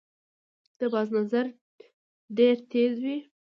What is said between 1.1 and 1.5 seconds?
نظر